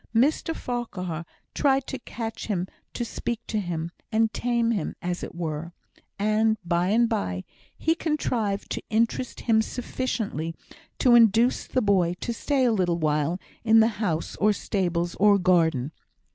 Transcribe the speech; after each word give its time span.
Mr 0.15 0.55
Farquhar 0.55 1.27
tried 1.53 1.85
to 1.85 1.99
catch 1.99 2.47
him 2.47 2.65
to 2.91 3.05
speak 3.05 3.39
to 3.45 3.59
him, 3.59 3.91
and 4.11 4.33
tame 4.33 4.71
him 4.71 4.95
as 4.99 5.21
it 5.21 5.35
were; 5.35 5.73
and, 6.17 6.57
by 6.65 6.87
and 6.87 7.07
by, 7.07 7.43
he 7.77 7.93
contrived 7.93 8.71
to 8.71 8.81
interest 8.89 9.41
him 9.41 9.61
sufficiently 9.61 10.55
to 10.97 11.13
induce 11.13 11.67
the 11.67 11.83
boy 11.83 12.15
to 12.19 12.33
stay 12.33 12.65
a 12.65 12.71
little 12.73 12.97
while 12.97 13.39
in 13.63 13.79
the 13.79 14.01
house, 14.01 14.35
or 14.37 14.51
stables, 14.53 15.13
or 15.19 15.37
garden. 15.37 15.91